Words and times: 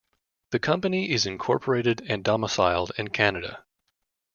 The 0.49 0.57
Company 0.57 1.11
is 1.11 1.27
incorporated 1.27 2.01
and 2.09 2.23
domiciled 2.23 2.91
in 2.97 3.09
Canada. 3.09 3.63